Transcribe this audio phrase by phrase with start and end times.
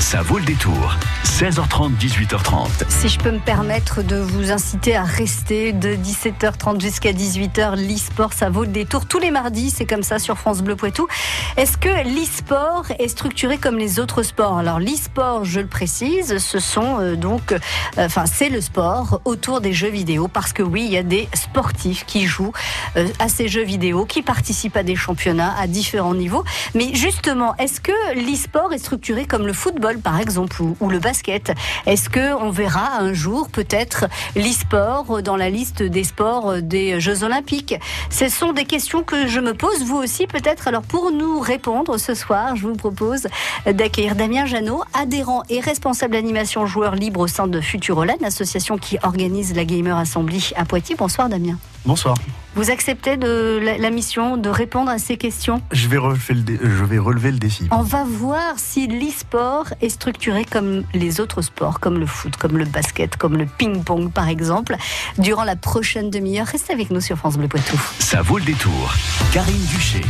[0.00, 0.94] Ça vaut le détour.
[1.24, 2.68] 16h30, 18h30.
[2.88, 8.32] Si je peux me permettre de vous inciter à rester de 17h30 jusqu'à 18h, l'e-sport,
[8.32, 9.06] ça vaut le détour.
[9.06, 11.08] Tous les mardis, c'est comme ça sur France Bleu Poitou.
[11.56, 14.58] Est-ce que l'e-sport est structuré comme les autres sports?
[14.58, 17.58] Alors l'e-sport, je le précise, ce sont euh, donc, euh,
[17.98, 21.28] enfin c'est le sport autour des jeux vidéo parce que oui, il y a des
[21.34, 22.52] sportifs qui jouent
[22.96, 26.44] euh, à ces jeux vidéo, qui participent à des championnats à différents niveaux.
[26.74, 29.85] Mais justement, est-ce que l'e-sport est structuré comme le football?
[29.94, 31.52] Par exemple ou, le basket
[31.86, 37.22] Est-ce que on verra un jour peut-être l'e-sport dans la liste des sports des Jeux
[37.22, 37.74] Olympiques?
[38.10, 40.68] Ce sont des questions que je me pose, vous aussi peut-être.
[40.68, 43.28] Alors pour nous répondre ce soir, je vous propose
[43.66, 48.98] d'accueillir Damien Janot, adhérent et responsable d'animation joueur libre au sein de Futuroland, l'association qui
[49.02, 50.96] organise la Gamer Assembly à Poitiers.
[50.96, 51.58] Bonsoir Damien.
[51.86, 52.16] Bonsoir.
[52.56, 55.62] Vous acceptez de la, la mission de répondre à ces questions?
[55.72, 57.68] Je vais relever le, dé- je vais relever le défi.
[57.70, 62.56] On va voir si l'e-sport est structuré comme les autres sports, comme le foot, comme
[62.58, 64.76] le basket, comme le ping-pong par exemple.
[65.18, 67.78] Durant la prochaine demi-heure, restez avec nous sur France Bleu Poitou.
[67.98, 68.94] Ça vaut le détour.
[69.32, 70.00] Karine Duché.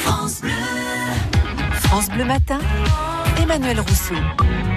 [0.00, 0.40] France
[2.10, 2.58] Bleu Matin,
[3.46, 4.14] Emmanuel Rousseau.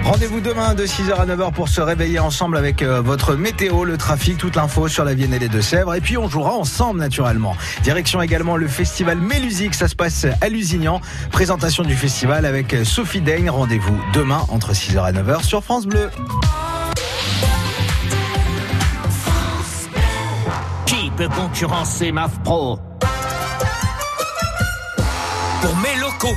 [0.04, 3.96] Rendez-vous demain de 6h à 9h pour se réveiller ensemble avec euh, votre météo, le
[3.96, 5.92] trafic, toute l'info sur la Vienne et les Deux-Sèvres.
[5.96, 7.56] Et puis on jouera ensemble naturellement.
[7.82, 11.00] Direction également le festival Mélusique, ça se passe à Lusignan.
[11.32, 13.50] Présentation du festival avec euh, Sophie Daigne.
[13.50, 16.08] Rendez-vous demain entre 6h et 9h sur France Bleu.
[20.86, 22.78] Qui peut concurrencer MAF Pro
[25.60, 26.36] Pour mes locaux,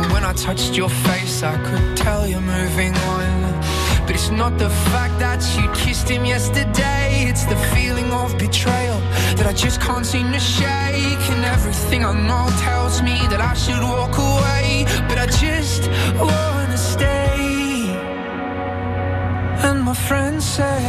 [0.11, 3.41] When I touched your face, I could tell you're moving on.
[4.05, 8.99] But it's not the fact that you kissed him yesterday, it's the feeling of betrayal
[9.37, 11.23] that I just can't seem to shake.
[11.33, 15.87] And everything I know tells me that I should walk away, but I just
[16.19, 17.87] wanna stay.
[19.67, 20.83] And my friend said,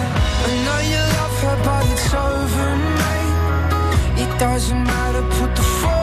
[0.47, 4.23] I know you love her, but it's over, mate.
[4.25, 6.02] It doesn't matter, put the phone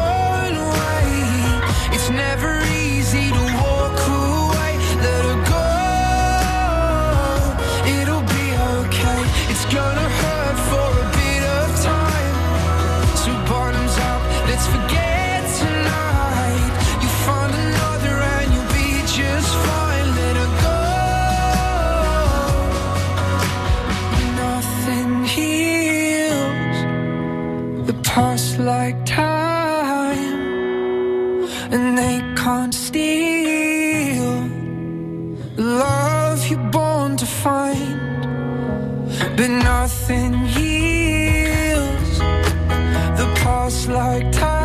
[9.71, 13.47] gonna hurt for a bit of time.
[13.47, 14.98] Bottoms up, let's forget
[37.29, 38.21] find.
[39.37, 42.19] But nothing heals
[43.19, 44.58] the past like time,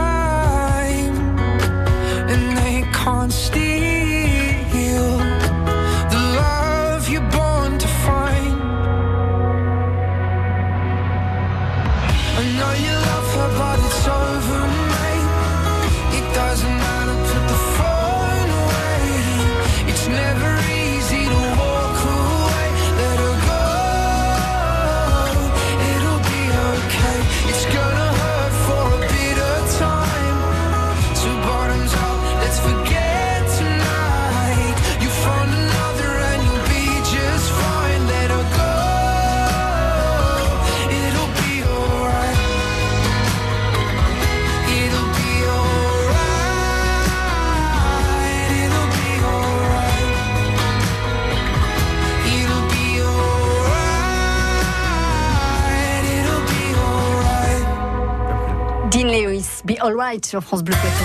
[60.23, 61.05] Sur France Bleu Poitou.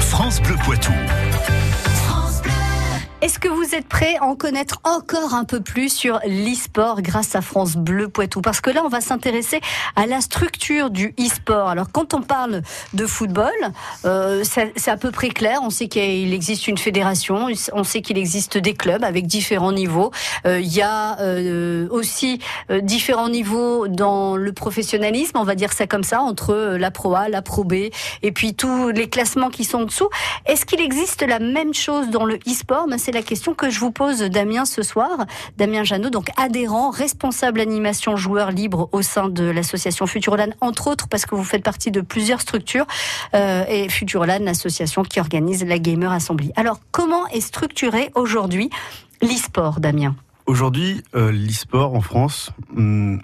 [0.00, 0.90] France Bleu Poitou.
[3.20, 3.81] Est-ce que vous êtes
[4.20, 8.70] en connaître encore un peu plus sur l'e-sport grâce à France Bleu Poitou Parce que
[8.70, 9.60] là, on va s'intéresser
[9.96, 11.68] à la structure du e-sport.
[11.68, 12.62] Alors, quand on parle
[12.94, 13.52] de football,
[14.04, 15.60] euh, c'est à peu près clair.
[15.62, 20.10] On sait qu'il existe une fédération, on sait qu'il existe des clubs avec différents niveaux.
[20.46, 22.40] Euh, il y a euh, aussi
[22.70, 26.90] euh, différents niveaux dans le professionnalisme, on va dire ça comme ça, entre euh, la
[26.90, 27.74] Pro A, la Pro B,
[28.22, 30.08] et puis tous les classements qui sont en dessous.
[30.46, 32.86] Est-ce qu'il existe la même chose dans le e-sport?
[32.88, 35.26] Ben, C'est la question que je vous pose, Damien, ce soir.
[35.56, 41.08] Damien Janot, donc adhérent, responsable animation joueur libre au sein de l'association Futurolan, entre autres
[41.08, 42.86] parce que vous faites partie de plusieurs structures
[43.34, 46.52] euh, et Futurolan, l'association qui organise la Gamer Assembly.
[46.56, 48.70] Alors, comment est structuré aujourd'hui
[49.20, 50.16] l'e-sport, Damien?
[50.46, 53.20] Aujourd'hui, euh, l'e-sport en France hum,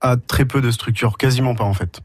[0.00, 2.00] a très peu de structures, quasiment pas en fait.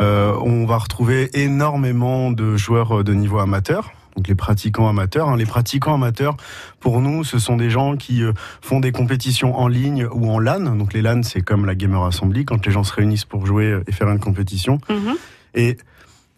[0.00, 5.28] Euh, on va retrouver énormément de joueurs de niveau amateur, donc les pratiquants amateurs.
[5.28, 5.36] hein.
[5.36, 6.36] Les pratiquants amateurs,
[6.80, 10.38] pour nous, ce sont des gens qui euh, font des compétitions en ligne ou en
[10.38, 10.76] LAN.
[10.76, 13.66] Donc les LAN, c'est comme la Gamer Assembly, quand les gens se réunissent pour jouer
[13.66, 14.78] euh, et faire une compétition.
[15.54, 15.76] Et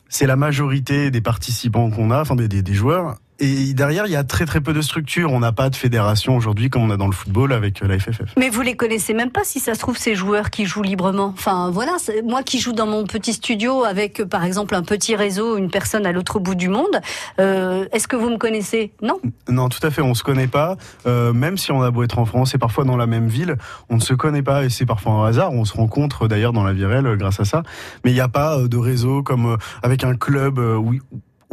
[0.09, 3.17] c'est la majorité des participants qu'on a, enfin des, des- des joueurs.
[3.41, 5.33] Et derrière, il y a très très peu de structures.
[5.33, 7.99] On n'a pas de fédération aujourd'hui comme on a dans le football avec euh, la
[7.99, 8.35] FFF.
[8.39, 11.35] Mais vous les connaissez même pas si ça se trouve ces joueurs qui jouent librement.
[11.37, 15.17] Enfin voilà, moi qui joue dans mon petit studio avec euh, par exemple un petit
[15.17, 17.01] réseau, une personne à l'autre bout du monde,
[17.41, 18.93] euh, est-ce que vous me connaissez?
[19.03, 19.21] Non?
[19.49, 20.77] Non, tout à fait, on se connaît pas.
[21.07, 23.57] Euh, même si on a beau être en France et parfois dans la même ville,
[23.91, 25.53] on ne se connaît pas et c'est parfois un hasard.
[25.53, 27.63] On se rencontre d'ailleurs dans la euh, grâce à ça.
[28.05, 30.95] Mais il n'y a pas de réseau comme avec un club où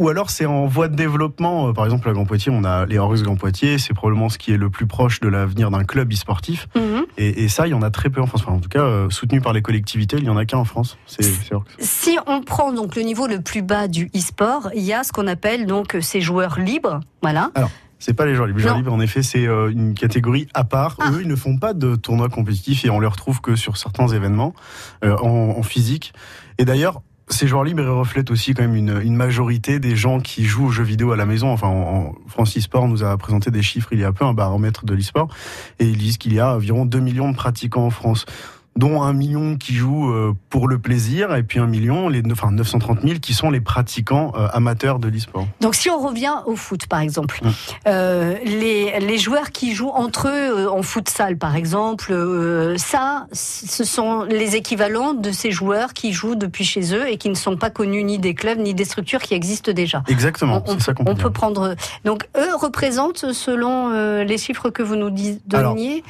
[0.01, 1.69] ou alors c'est en voie de développement.
[1.69, 3.77] Euh, Par exemple, à Grand Poitiers, on a les Horus Grand Poitiers.
[3.77, 6.67] C'est probablement ce qui est le plus proche de l'avenir d'un club e-sportif.
[6.75, 7.05] Mhm.
[7.17, 8.41] Et, et ça, il y en a très peu en France.
[8.43, 10.65] Enfin, en tout cas, euh, soutenu par les collectivités, il y en a qu'un en
[10.65, 10.97] France.
[11.05, 11.67] C'est c'est Horus.
[11.79, 15.11] Si on prend donc le niveau le plus bas du e-sport, il y a ce
[15.11, 16.99] qu'on appelle donc ces joueurs libres.
[17.21, 17.51] Voilà.
[17.99, 18.57] C'est pas les joueurs libres.
[18.57, 20.97] Les joueurs libres, en effet, c'est euh, une catégorie à part.
[20.99, 21.11] Ah.
[21.11, 24.07] Eux, ils ne font pas de tournois compétitifs et on les retrouve que sur certains
[24.07, 24.55] événements
[25.03, 26.11] euh, en, en physique.
[26.57, 27.01] Et d'ailleurs,
[27.31, 30.83] ces joueurs libres reflètent aussi quand même une, majorité des gens qui jouent aux jeux
[30.83, 31.51] vidéo à la maison.
[31.51, 34.33] Enfin, en, en- France eSport nous a présenté des chiffres il y a peu, un
[34.33, 35.27] baromètre de l'eSport,
[35.79, 38.25] et ils disent qu'il y a environ 2 millions de pratiquants en France
[38.77, 42.51] dont un million qui jouent euh, pour le plaisir, et puis un million, les, enfin
[42.51, 45.45] 930 000 qui sont les pratiquants euh, amateurs de l'e-sport.
[45.59, 47.49] Donc si on revient au foot par exemple, Mm.
[47.87, 53.27] euh, les, les joueurs qui jouent entre eux euh, en futsal par exemple, euh, ça
[53.33, 57.35] ce sont les équivalents de ces joueurs qui jouent depuis chez eux et qui ne
[57.35, 60.01] sont pas connus ni des clubs ni des structures qui existent déjà.
[60.07, 61.23] Exactement, on, c'est ça qu'on peut on dire.
[61.23, 61.75] peut prendre.
[62.05, 65.13] Donc eux représentent selon euh, les chiffres que vous nous
[65.53, 66.03] Alors, donniez.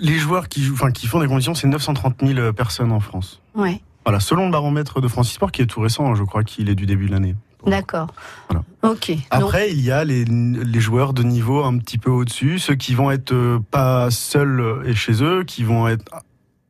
[0.00, 3.40] Les joueurs qui, jouent, enfin, qui font des compétitions, c'est 930 000 personnes en France.
[3.54, 6.44] Ouais, Voilà, selon le baromètre de France Sport, qui est tout récent, hein, je crois
[6.44, 7.34] qu'il est du début de l'année.
[7.66, 8.08] d'accord.
[8.48, 8.64] Voilà.
[8.82, 9.08] Ok.
[9.10, 12.74] Donc, Après, il y a les, les joueurs de niveau un petit peu au-dessus, ceux
[12.74, 16.04] qui vont être euh, pas seuls et chez eux, qui vont être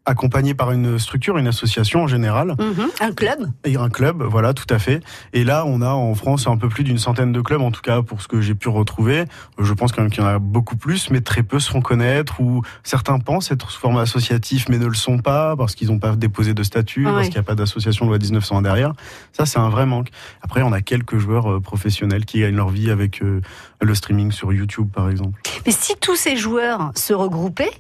[0.06, 3.50] accompagnés par une structure, une association en général, mhm, un club.
[3.64, 5.02] et un club, voilà, tout à fait.
[5.32, 7.82] Et là, on a en France un peu plus d'une centaine de clubs, en tout
[7.82, 9.24] cas pour ce que j'ai pu retrouver.
[9.58, 11.80] Je pense quand même qu'il y en a beaucoup plus, mais très peu se font
[11.80, 15.88] connaître, ou certains pensent être sous format associatif, mais ne le sont pas, parce qu'ils
[15.88, 17.12] n'ont pas déposé de statut, Ouais.
[17.12, 18.92] parce qu'il n'y a pas d'association loi 1900 derrière.
[19.32, 20.08] Ça, c'est un vrai manque.
[20.42, 23.40] Après, on a quelques joueurs euh, professionnels qui gagnent leur vie avec euh,
[23.80, 25.40] le streaming sur YouTube, par exemple.
[25.66, 27.70] Mais si tous ces joueurs se regroupaient,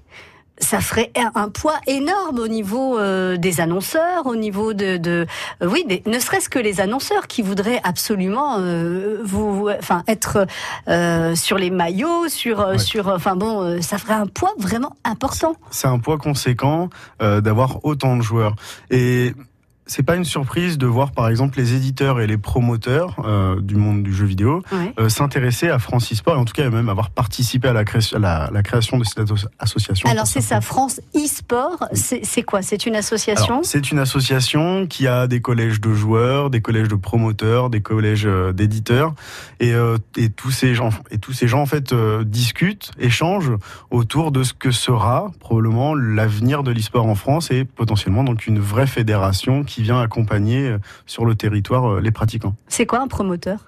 [0.58, 5.26] ça ferait un- poids énorme au niveau euh, des annonceurs, au niveau de, de
[5.62, 10.46] euh, oui, des- ne serait-ce que les annonceurs qui voudraient absolument euh, vous, enfin être
[10.88, 12.78] euh, sur les maillots, sur euh, Ouais.
[12.78, 15.54] sur, enfin bon, euh, ça ferait un poids vraiment important.
[15.70, 16.88] c'est un poids conséquent
[17.22, 18.54] euh, d'avoir autant de joueurs.
[18.90, 19.34] Et
[19.86, 23.76] c'est pas une surprise de voir par exemple les éditeurs et les promoteurs euh, du
[23.76, 24.92] monde du jeu vidéo Ouais.
[24.98, 28.16] euh, s'intéresser à France eSport et en tout cas même avoir participé à la, création,
[28.16, 30.08] à la, la création de cette asso- association.
[30.08, 32.62] Alors c'est ça, France e-sport, c'est quoi?
[32.62, 33.60] C'est une association?
[33.62, 38.26] C'est une association qui a des collèges de joueurs, des collèges de promoteurs, des collèges
[38.26, 39.14] euh, d'éditeurs,
[39.60, 43.52] et, euh, et tous ces gens, et tous ces gens en fait discutent, échangent
[43.90, 48.58] autour de ce que sera probablement l'avenir de l'e-sport en France et potentiellement donc une
[48.58, 52.54] vraie fédération qui vient accompagner euh, sur le territoire euh, les pratiquants.
[52.68, 53.58] C'est quoi un promoteur?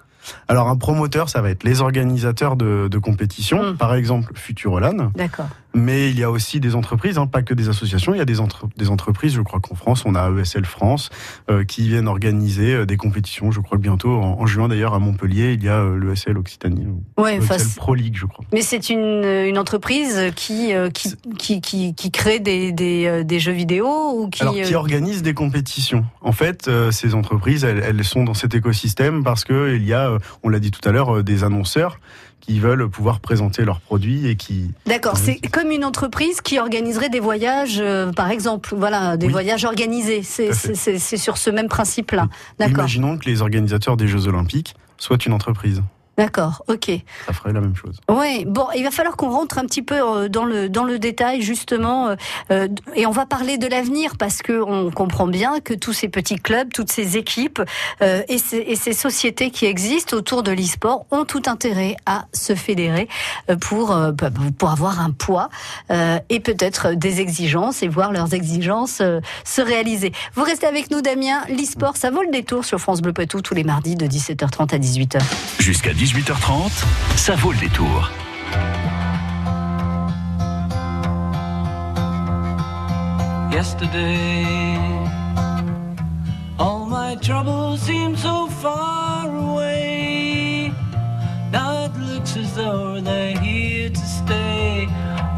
[0.47, 3.77] Alors un promoteur, ça va être les organisateurs de, de compétitions, Mm.
[3.77, 5.47] par exemple Futurolan, D'accord.
[5.75, 8.15] Mais il y a aussi des entreprises, hein, pas que des associations.
[8.15, 11.09] Il y a des, entre- des entreprises, je crois qu'en France, on a ESL France,
[11.51, 13.51] euh, qui viennent organiser euh, des compétitions.
[13.51, 16.37] Je crois que bientôt, en, en juin d'ailleurs, à Montpellier, il y a euh, l'ESL
[16.39, 16.87] Occitanie.
[16.87, 18.43] ou Ouais, enfin, ESL Pro League, je crois.
[18.51, 23.23] mais c'est une, une entreprise qui, euh, qui, qui, qui, qui crée des, des, euh,
[23.23, 24.41] des jeux vidéo ou qui.
[24.41, 26.03] Alors, qui euh, organise des compétitions.
[26.21, 29.93] En fait, euh, ces entreprises, elles, elles sont dans cet écosystème parce que il y
[29.93, 31.99] a, euh, on l'a dit tout à l'heure, euh, des annonceurs
[32.39, 34.71] qui veulent pouvoir présenter leurs produits et qui.
[34.85, 39.31] D'accord, c'est comme une entreprise qui organiserait des voyages, euh, par exemple, voilà, des Oui.
[39.31, 40.23] voyages organisés.
[40.23, 42.27] C'est sur ce même principe-là.
[42.59, 45.81] D'accord, Imaginons que les organisateurs des Jeux Olympiques soient une entreprise.
[46.19, 46.91] D'accord, ok.
[47.25, 47.97] Ça ferait la même chose.
[48.09, 50.99] Oui, bon, il va falloir qu'on rentre un petit peu euh, dans le dans le
[50.99, 52.15] détail justement, euh,
[52.51, 56.09] euh, et on va parler de l'avenir parce que on comprend bien que tous ces
[56.09, 57.61] petits clubs, toutes ces équipes
[58.01, 62.25] euh, et, ces, et ces sociétés qui existent autour de l'e-sport ont tout intérêt à
[62.33, 63.07] se fédérer
[63.61, 65.49] pour euh, bah, pour avoir un poids
[65.91, 70.11] euh, et peut-être des exigences et voir leurs exigences euh, se réaliser.
[70.35, 71.41] Vous restez avec nous, Damien.
[71.49, 74.77] L'e-sport, ça vaut le détour sur France Bleu Poitou tous les mardis de 17h30 à
[74.77, 75.21] 18h.
[75.59, 76.71] Jusqu'à 18h30,
[77.17, 78.09] ça vaut le détour.
[83.59, 84.45] yesterday.
[86.57, 90.71] All my troubles seem so far away.
[91.51, 94.87] Now it looks as though they're here to stay.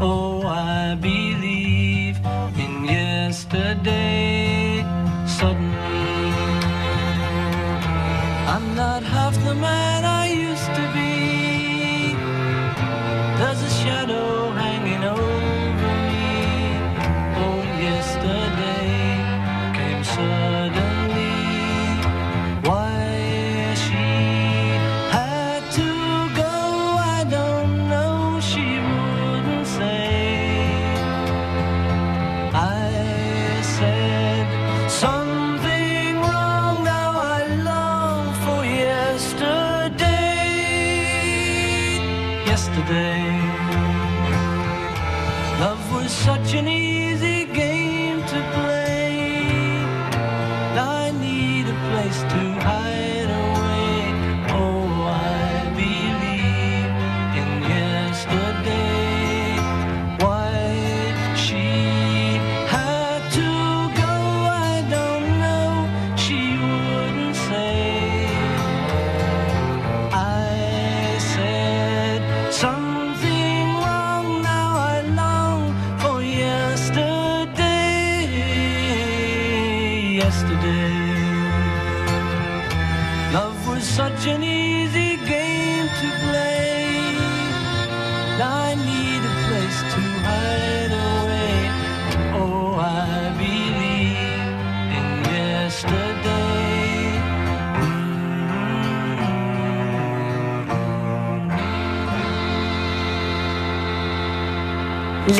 [0.00, 2.16] Oh, I believe
[2.64, 4.84] in yesterday.
[5.26, 6.26] Suddenly,
[8.54, 10.01] I'm not half the man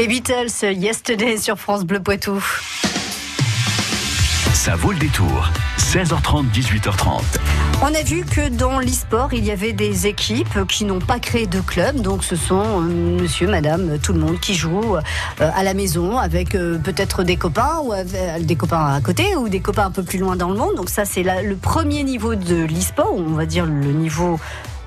[0.03, 2.45] Les Beatles, Yesterday sur France Bleu Poitou.
[4.53, 5.49] Ça vaut le détour.
[5.79, 7.21] 16h30, 18h30.
[7.83, 11.47] On a vu que dans l'e-sport, il y avait des équipes qui n'ont pas créé
[11.47, 12.01] de club.
[12.01, 15.01] Donc ce sont euh, monsieur, madame, tout le monde qui joue euh,
[15.55, 19.49] à la maison avec euh, peut-être des copains ou avec- des copains à côté ou
[19.49, 20.75] des copains un peu plus loin dans le monde.
[20.75, 24.41] Donc ça, c'est le premier niveau de l'e-sport, on va dire le niveau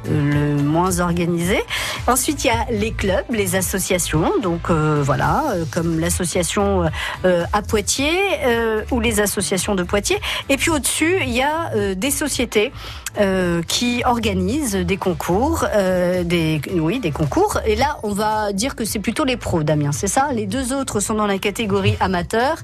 [0.09, 1.59] le moins organisé.
[2.07, 6.87] Ensuite, il y a les clubs, les associations, donc euh, voilà, euh, comme l'association euh,
[7.25, 10.19] euh, à Poitiers euh, ou les associations de Poitiers.
[10.49, 12.71] Et puis au-dessus, il y a euh, des sociétés
[13.19, 17.59] euh, qui organisent des concours, euh, des oui, des concours.
[17.65, 20.29] Et là, on va dire que c'est plutôt les pros, Damien, c'est ça?
[20.33, 22.57] Les deux autres sont dans la catégorie amateur.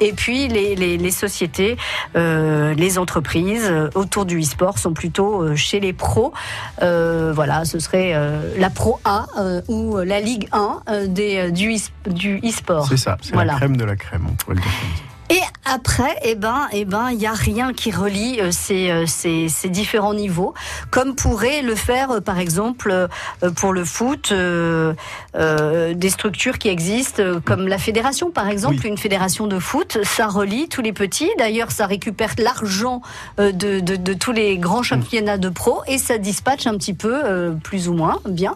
[0.00, 1.76] Et puis les, les, les sociétés,
[2.16, 6.32] euh, les entreprises euh, autour du e-sport sont plutôt euh, chez les pros.
[6.82, 11.50] Euh, voilà, ce serait euh, la Pro A euh, ou la Ligue 1 euh, des,
[11.52, 12.86] du e-sport.
[12.88, 13.52] C'est ça, c'est Voilà.
[13.52, 14.70] la crème de la crème, on pourrait le dire.
[15.32, 19.06] Et après, eh ben, eh ben, il y a rien qui relie euh, ces, euh,
[19.06, 20.52] ces, ces différents niveaux,
[20.90, 23.08] comme pourrait le faire, euh, par exemple,
[23.56, 24.92] pour le foot, euh,
[25.34, 28.90] euh, des structures qui existent, comme la fédération, par exemple, Oui.
[28.90, 31.30] une fédération de foot, ça relie tous les petits.
[31.38, 33.00] D'ailleurs, ça récupère l'argent
[33.38, 37.22] de, de, de tous les grands championnats de pro et ça dispatche un petit peu,
[37.24, 38.54] euh, plus ou moins bien,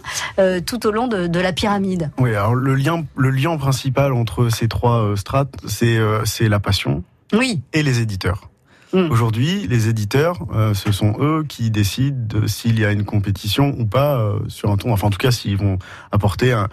[0.66, 2.11] tout au long de, de la pyramide.
[2.18, 7.05] Oui, alors le lien, le lien principal entre ces trois strates, c'est c'est la passion
[7.33, 7.63] Oui.
[7.73, 8.51] et les éditeurs.
[8.93, 9.11] Mm.
[9.11, 13.75] Aujourd'hui, les éditeurs, euh, ce sont eux qui décident de s'il y a une compétition
[13.79, 14.93] ou pas euh, sur un ton.
[14.93, 15.79] Enfin, en tout cas, s'ils vont
[16.13, 16.69] apporter un,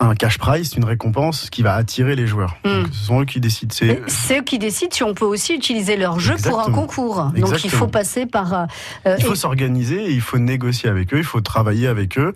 [0.00, 2.56] un cash prize, une récompense qui va attirer les joueurs.
[2.64, 2.68] Mm.
[2.82, 3.72] Donc, ce sont eux qui décident.
[3.74, 6.76] C'est C'est eux qui décident si on peut aussi utiliser leur jeu pour un Exactement.
[6.86, 7.24] concours.
[7.36, 8.52] Donc il faut passer par.
[9.06, 12.34] euh, il faut et, s'organiser, il faut négocier avec eux, il faut travailler avec eux.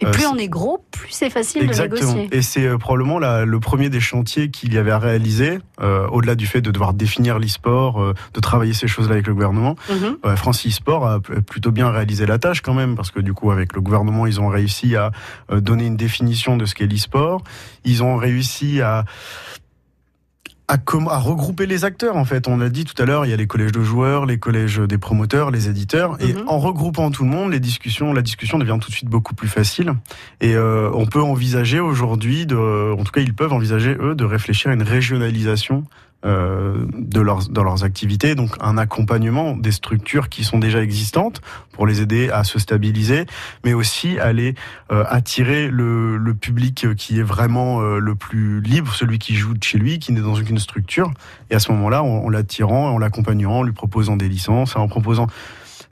[0.00, 2.12] et Euh, plus on est gros, plus c'est facile de Exactement.
[2.14, 2.38] négocier.
[2.38, 5.58] Et c'est euh, probablement la- le premier des chantiers qu'il y avait à réaliser,
[6.10, 9.76] au-delà du fait de devoir définir l'e-sport, de travailler ces choses-là avec le gouvernement.
[9.90, 10.36] Mhm.
[10.36, 13.74] France e-sport a plutôt bien réalisé la tâche quand même, parce que du coup, avec
[13.74, 15.10] le gouvernement, ils ont réussi à
[15.50, 16.99] donner une définition de ce qu'est l'e-sport.
[17.84, 19.04] Ils ont réussi à
[20.68, 22.46] à, com- à regrouper les acteurs en fait.
[22.46, 24.78] On l'a dit tout à l'heure, il y a les collèges de joueurs, les collèges
[24.78, 26.44] des promoteurs, les éditeurs, et Mhm.
[26.46, 29.48] en regroupant tout le monde, les discussions, la discussion devient tout de suite beaucoup plus
[29.48, 29.94] facile.
[30.40, 32.54] Et euh, on peut envisager aujourd'hui, de,
[32.96, 35.82] en tout cas ils peuvent envisager eux de réfléchir à une régionalisation
[36.24, 41.40] euh, de leurs dans leurs activités, donc un accompagnement des structures qui sont déjà existantes
[41.72, 43.24] pour les aider à se stabiliser,
[43.64, 44.54] mais aussi aller
[44.92, 49.54] euh, attirer le, le public qui est vraiment euh, le plus libre, celui qui joue
[49.54, 51.10] de chez lui, qui n'est dans aucune structure.
[51.50, 54.88] Et à ce moment-là, en, en l'attirant, en l'accompagnant, en lui proposant des licences, en
[54.88, 55.26] proposant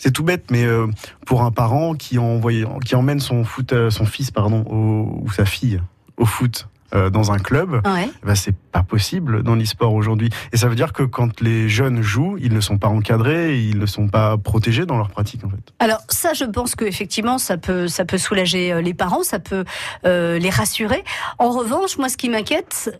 [0.00, 0.87] c'est tout bête, mais euh,
[1.26, 2.52] pour un parent qui, envoie,
[2.85, 5.80] qui emmène son, foot, euh, son fils pardon, au- ou sa fille
[6.18, 8.09] au foot euh, dans un club, Ouais.
[8.23, 10.30] eh ben, c'est pas possible dans l'e-sport aujourd'hui.
[10.52, 13.78] Et ça veut dire que quand les jeunes jouent, ils ne sont pas encadrés, ils
[13.78, 15.73] ne sont pas protégés dans leur pratique en fait.
[15.78, 19.38] Alors ça, je pense que effectivement, ça peut, ça peut soulager euh, les parents, ça
[19.38, 19.64] peut
[20.07, 21.04] euh, les rassurer.
[21.38, 22.90] En revanche, moi, ce qui m'inquiète,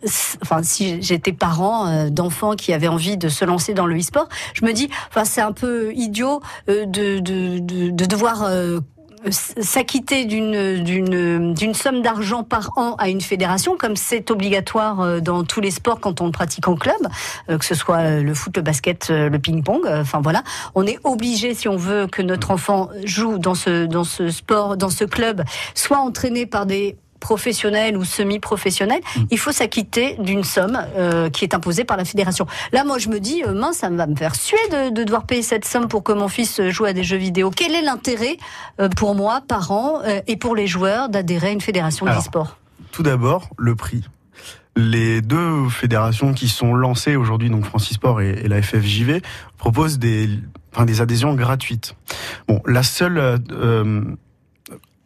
[0.41, 4.29] enfin, si j'étais parent euh, d'enfants qui avaient envie de se lancer dans le e-sport,
[4.53, 8.43] je me dis, enfin, c'est un peu idiot de, de, de, de devoir
[9.29, 15.19] s'acquitter d'une d'une d'une somme d'argent par an à une fédération comme c'est obligatoire euh,
[15.19, 16.95] dans tous les sports quand on le pratique en club
[17.49, 20.43] euh, que ce soit euh, le foot le basket le ping-pong enfin voilà.
[20.75, 24.77] On est obligé si on veut que notre enfant joue dans ce dans ce sport
[24.77, 25.43] dans ce club
[25.75, 31.53] soit entraîné par des professionnels ou semi-professionnels, il faut s'acquitter d'une somme euh, qui est
[31.53, 32.47] imposée par la fédération.
[32.71, 35.25] Là, moi, je me dis, euh, mince, ça va me faire suer de, de devoir
[35.25, 37.51] payer cette somme pour que mon fils joue à des jeux vidéo.
[37.51, 38.37] Quel est l'intérêt
[38.79, 42.57] euh, pour moi, parents, et pour les joueurs d'adhérer à une fédération d'e-sport?
[42.91, 44.03] Tout d'abord, le prix.
[44.75, 49.21] Les deux fédérations qui sont lancées aujourd'hui, donc Francisport et, et la FFJV,
[49.57, 50.29] proposent des,
[50.73, 51.95] enfin, des adhésions gratuites.
[52.47, 53.17] Bon, la seule
[53.51, 54.01] euh,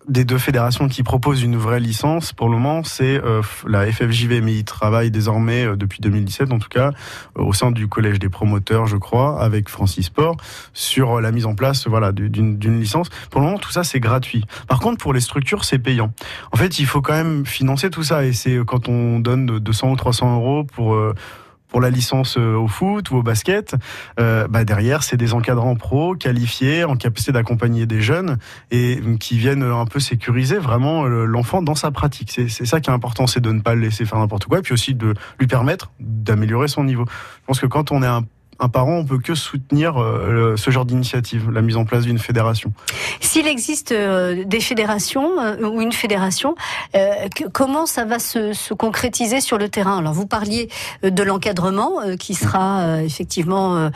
[0.08, 4.42] des deux fédérations qui proposent une vraie licence pour le moment, c'est euh, la FFJV,
[4.42, 6.92] mais ils travaillent désormais euh, depuis 2017 en tout cas
[7.38, 10.38] euh, au sein du collège des promoteurs, je crois, avec Francis Sport
[10.74, 13.08] sur euh, la mise en place, voilà, du- d'une d'une licence.
[13.30, 14.44] Pour le moment, tout ça c'est gratuit.
[14.68, 16.12] Par contre, pour les structures, c'est payant.
[16.52, 19.60] En fait, il faut quand même financer tout ça, et c'est euh, quand on donne
[19.60, 21.14] 200 ou 300 euros pour euh,
[21.74, 23.76] pour la licence euh, au foot ou au basket,
[24.20, 28.38] euh, bah derrière c'est des encadrants pros qualifiés, en capacité d'accompagner des jeunes
[28.70, 32.32] et euh, qui viennent un peu sécuriser vraiment l'enfant dans sa pratique.
[32.32, 34.60] C'est c'est ça qui est important, c'est de ne pas le laisser faire n'importe quoi,
[34.60, 37.06] et puis aussi de lui permettre d'améliorer son niveau.
[37.08, 38.24] Je pense que quand on est un
[38.60, 42.20] un parent, on peut que soutenir euh, ce genre d'initiative, la mise en place d'une
[42.20, 42.72] fédération.
[43.20, 46.56] S'il existe euh, des fédérations euh, ou une fédération,
[46.94, 49.98] que- comment ça va se, se concrétiser sur le terrain?
[49.98, 50.70] Alors, vous parliez
[51.04, 53.90] de l'encadrement qui sera euh, effectivement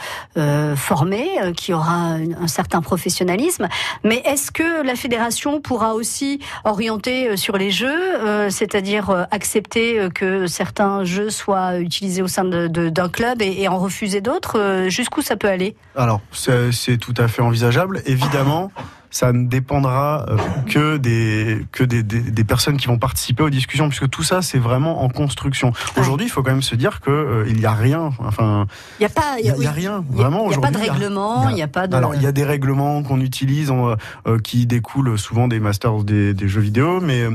[0.76, 3.67] formé, qui aura un, certain professionnalisme,
[4.04, 11.04] mais est-ce que la fédération pourra aussi orienter sur les jeux, c'est-à-dire accepter que certains
[11.04, 14.46] jeux soient utilisés au sein d'un club et, et en refuser d'autres?
[14.55, 18.01] Euh, Jusqu'où ça peut aller Alors, c'est tout à fait envisageable.
[18.05, 18.71] Évidemment,
[19.10, 20.38] ça ne dépendra euh,
[20.69, 24.41] que des que des, des, des personnes qui vont participer aux discussions, puisque tout ça,
[24.41, 25.71] c'est vraiment en construction.
[25.97, 28.12] Aujourd'hui, il faut quand même se dire que euh, il y a rien.
[28.19, 28.67] Enfin,
[28.99, 30.03] Il n'y a pas, il y a, y rien.
[30.12, 31.95] y Vraiment, il y a pas de règlement, il n'y a pas de.
[31.95, 33.95] Alors, il y a des règlements qu'on utilise, en,
[34.27, 37.25] euh, qui découlent souvent des masters des, des jeux vidéo, mais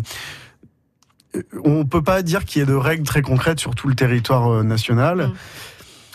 [1.65, 4.63] on peut pas dire qu'il y ait de règles très concrètes sur tout le territoire
[4.63, 5.29] national.
[5.29, 5.33] Mm.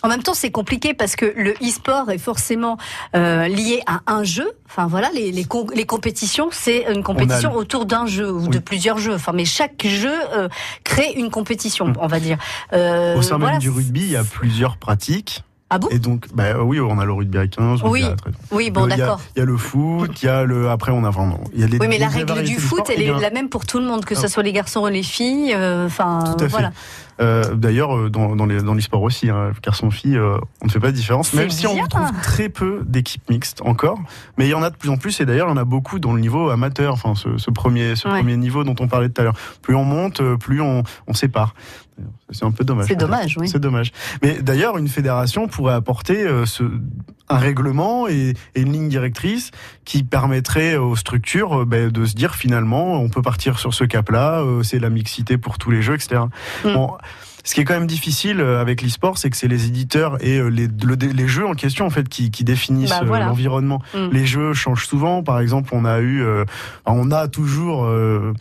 [0.04, 2.78] En même temps, c'est compliqué parce que le e-sport est forcément
[3.16, 4.48] euh, lié à un jeu.
[4.68, 8.42] Enfin voilà, les, les, com- les compétitions, c'est une compétition le- autour d'un jeu ou
[8.44, 8.50] Oui.
[8.50, 9.16] de plusieurs jeux.
[9.16, 10.50] Enfin, mais chaque jeu euh,
[10.84, 11.94] crée une compétition, Mm.
[12.00, 12.38] on va dire.
[12.74, 15.44] Euh, Au sein voilà, même du rugby, il y a plusieurs pratiques.
[15.70, 15.90] Ah bon?
[15.92, 18.02] Et donc, bah oui, on a le rugby à 15, Oui.
[18.04, 18.34] à 13.
[18.52, 19.20] Oui, bon, il y a- d'accord.
[19.36, 20.70] Il y a le foot, il y a le.
[20.70, 21.42] Après, on a vraiment.
[21.54, 22.96] Il y a les, Oui, mais la les règle du foot, sport.
[22.96, 24.30] elle Eh est la même pour tout le monde, que ce Ah.
[24.30, 25.54] soit les garçons ou les filles.
[25.54, 26.48] euh, Enfin, fait.
[26.48, 26.72] voilà.
[27.20, 30.80] Euh, D'ailleurs, euh, dans, dans les dans l'e-sport aussi, hein, garçon-fille, euh, on ne fait
[30.80, 34.00] pas de différence, C'est même si on trouve très peu d'équipes mixtes encore.
[34.38, 35.66] Mais il y en a de plus en plus, et d'ailleurs, il y en a
[35.66, 38.20] beaucoup dans le niveau amateur, enfin ce, ce premier ce Ouais.
[38.20, 39.36] premier niveau dont on parlait tout à l'heure.
[39.64, 41.56] Plus on monte, euh, plus on, on sépare.
[42.30, 42.88] C'est un peu dommage.
[42.88, 43.48] C'est dommage, oui.
[43.50, 43.92] C'est dommage.
[44.22, 46.64] Mais d'ailleurs, une fédération pourrait apporter euh, ce,
[47.30, 49.52] un règlement et, et une ligne directrice
[49.86, 53.84] qui permettrait aux structures euh, ben, de se dire finalement, on peut partir sur ce
[53.84, 56.22] cap-là, euh, c'est la mixité pour tous les jeux, etc.
[56.66, 56.74] Mm.
[56.74, 56.92] Bon,
[57.44, 60.38] ce qui est quand même difficile euh, avec l'e-sport, c'est que c'est les éditeurs et
[60.38, 63.28] euh, les, le- les jeux en question en fait qui, qui définissent Bah, euh, voilà.
[63.28, 63.82] l'environnement.
[63.96, 64.10] Mm.
[64.12, 65.24] Les jeux changent souvent.
[65.24, 66.44] Par exemple, on a eu, euh,
[66.86, 68.34] on a toujours euh,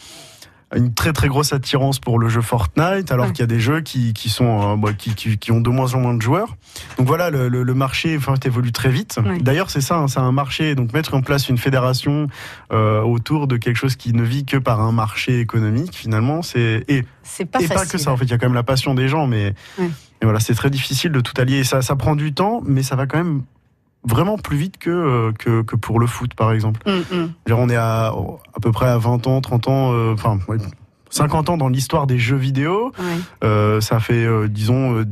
[0.75, 3.33] une très très grosse attirance pour le jeu Fortnite, alors Ouais.
[3.33, 5.71] qu'il y a des jeux qui, qui sont euh, bah, qui, qui, qui ont de
[5.71, 6.57] moins en moins de joueurs.
[6.99, 9.19] Donc voilà, le, le, le marché enfin, évolue très vite.
[9.25, 9.39] Ouais.
[9.39, 10.75] D'ailleurs, c'est ça, hein, c'est un marché.
[10.75, 12.27] Donc mettre en place une fédération
[12.73, 16.85] euh, autour de quelque chose qui ne vit que par un marché économique, finalement, c'est
[16.89, 18.11] et C'est pas et pas que ça.
[18.11, 19.91] En fait, il y a quand même la passion des gens, mais Ouais.
[20.21, 21.59] et voilà, c'est très difficile de tout allier.
[21.59, 23.43] Et ça, ça prend du temps, mais ça va quand même
[24.07, 26.81] vraiment plus vite que euh, que, que pour le foot, par exemple.
[26.87, 27.53] Mm, mm.
[27.53, 30.38] On est à à peu près à 20 ans, 30 ans, euh, enfin.
[30.49, 30.59] ouais,
[31.11, 33.05] 50 ans dans l'histoire des jeux vidéo, Ouais.
[33.45, 35.05] euh, ça fait, euh, disons,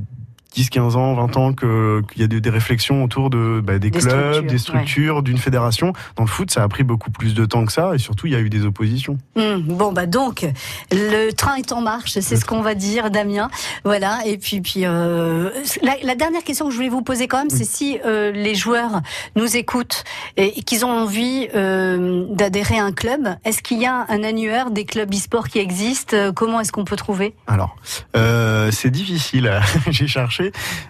[0.55, 3.75] 10, 15 ans, 20 ans que- qu'il y a des, des réflexions autour de, bah,
[3.79, 5.93] des, Des clubs, structures, des structures, d'une fédération.
[6.17, 8.33] Dans le foot, ça a pris beaucoup plus de temps que ça et surtout, il
[8.33, 9.19] y a eu des oppositions.
[9.37, 10.47] Hmm, bon bah donc
[10.93, 13.51] le train est en marche, c'est ce qu'on va dire, Damien.
[13.85, 14.21] Voilà.
[14.27, 15.51] Et puis puis euh,
[15.83, 18.55] la, la dernière question que je voulais vous poser quand même, c'est si euh, les
[18.55, 19.01] joueurs
[19.37, 20.05] nous écoutent
[20.37, 24.23] et, et qu'ils ont envie euh, d'adhérer à un club, est-ce qu'il y a un
[24.23, 26.33] annuaire des clubs e-sport qui existent?
[26.35, 27.35] Comment est-ce qu'on peut trouver?
[27.47, 27.77] Alors,
[28.71, 29.51] c'est difficile.
[29.91, 30.44] J'ai cherché.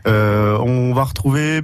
[0.07, 1.63] Euh, on va retrouver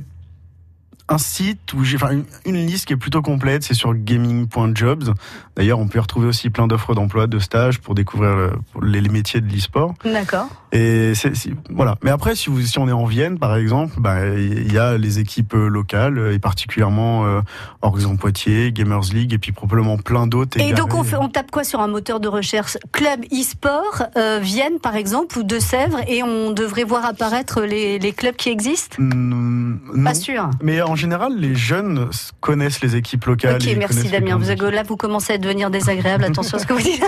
[1.10, 3.62] un site où j'ai, enfin, une, une liste qui est plutôt complète.
[3.64, 5.14] C'est sur gaming.jobs.
[5.56, 8.82] D'ailleurs, on peut y retrouver aussi plein d'offres d'emploi, de stages pour découvrir le- pour
[8.82, 9.94] les, les métiers de l'e-sport.
[10.04, 10.48] D'accord.
[10.72, 11.32] Et c'est,
[11.68, 11.96] voilà.
[12.02, 14.96] Mais après, si, vous, si on est en Vienne, par exemple, bah, il y a
[14.96, 17.40] les équipes euh, locales et particulièrement euh,
[17.82, 20.58] Horizon Poitiers, Gamers League et puis probablement plein d'autres.
[20.60, 21.08] Et donc on, égarés.
[21.08, 22.78] fait, on tape quoi sur un moteur de recherche?
[22.92, 27.98] Club e-sport euh, Vienne par exemple ou De Sèvres et on devrait voir apparaître les,
[27.98, 28.96] les clubs qui existent?
[29.00, 29.78] Non.
[30.04, 30.50] Pas sûr.
[30.62, 32.08] Mais en général, les jeunes
[32.40, 33.56] connaissent les équipes locales.
[33.56, 34.36] Ok, merci Damien.
[34.38, 36.24] Vous, là, vous commencez à devenir désagréable.
[36.24, 37.02] Attention à ce que vous dites.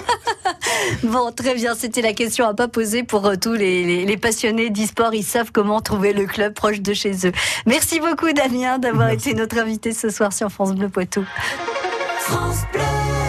[1.04, 1.74] bon, très bien.
[1.74, 5.14] C'était la question à pas poser pour euh, tous les, les- les passionnés d'e-sport.
[5.14, 7.32] Ils savent comment trouver le club proche de chez eux.
[7.66, 11.24] Merci beaucoup, Damien, d'avoir été notre invité ce soir sur France Bleu Poitou.
[12.30, 13.21] Encore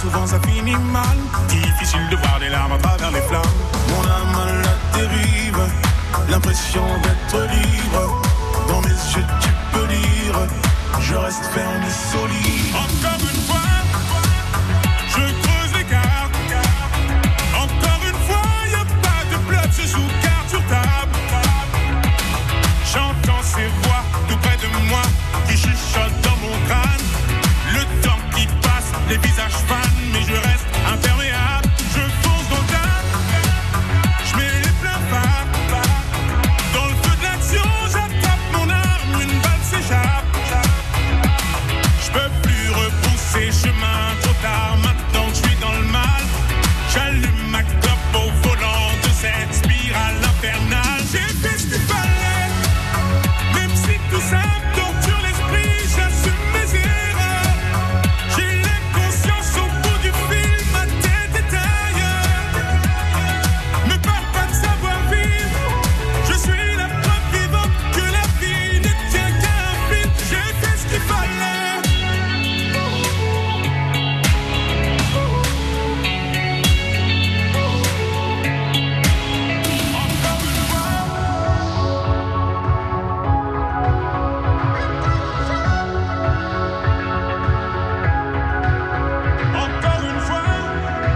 [0.00, 1.18] souvent ça finit mal.
[1.48, 3.42] Difficile de voir des larmes à travers les flammes.
[3.90, 5.58] Mon âme à la dérive,
[6.30, 7.07] l'impression d'être